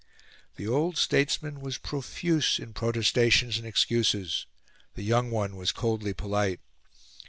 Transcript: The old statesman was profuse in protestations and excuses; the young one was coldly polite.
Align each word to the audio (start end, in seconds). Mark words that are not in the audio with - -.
The 0.55 0.67
old 0.67 0.97
statesman 0.97 1.59
was 1.61 1.77
profuse 1.77 2.57
in 2.57 2.73
protestations 2.73 3.59
and 3.59 3.67
excuses; 3.67 4.47
the 4.95 5.03
young 5.03 5.29
one 5.29 5.55
was 5.55 5.71
coldly 5.71 6.13
polite. 6.15 6.59